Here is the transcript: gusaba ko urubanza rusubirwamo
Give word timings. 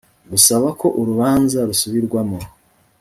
gusaba 0.31 0.67
ko 0.79 0.87
urubanza 0.99 1.57
rusubirwamo 1.67 2.39